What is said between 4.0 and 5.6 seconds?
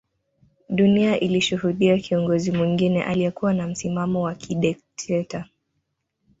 wa kidekteta